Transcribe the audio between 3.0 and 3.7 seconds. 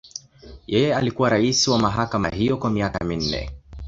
minne.